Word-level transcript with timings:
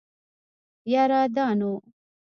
يره 0.91 1.21
دا 1.35 1.45
نو. 1.59 1.71